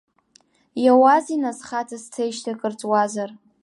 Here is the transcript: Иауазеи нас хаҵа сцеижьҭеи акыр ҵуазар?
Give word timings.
Иауазеи 0.83 1.39
нас 1.43 1.59
хаҵа 1.67 1.97
сцеижьҭеи 2.03 2.53
акыр 2.55 2.73
ҵуазар? 2.79 3.29